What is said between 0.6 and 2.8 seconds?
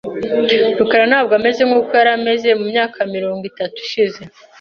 rukara ntabwo ameze nkuko yari ameze mu